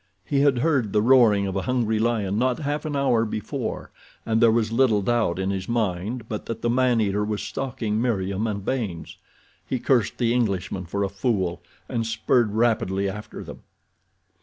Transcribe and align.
He 0.25 0.39
had 0.39 0.57
heard 0.57 0.93
the 0.93 1.01
roaring 1.03 1.45
of 1.45 1.55
a 1.55 1.61
hungry 1.61 1.99
lion 1.99 2.39
not 2.39 2.57
half 2.57 2.85
an 2.85 2.95
hour 2.95 3.23
before, 3.23 3.91
and 4.25 4.41
there 4.41 4.49
was 4.49 4.71
little 4.71 5.03
doubt 5.03 5.37
in 5.37 5.51
his 5.51 5.69
mind 5.69 6.27
but 6.27 6.47
that 6.47 6.63
the 6.63 6.71
man 6.71 6.99
eater 6.99 7.23
was 7.23 7.43
stalking 7.43 8.01
Meriem 8.01 8.47
and 8.47 8.65
Baynes. 8.65 9.17
He 9.63 9.77
cursed 9.77 10.17
the 10.17 10.33
Englishman 10.33 10.85
for 10.87 11.03
a 11.03 11.07
fool, 11.07 11.61
and 11.87 12.03
spurred 12.07 12.53
rapidly 12.55 13.07
after 13.07 13.43
them. 13.43 13.59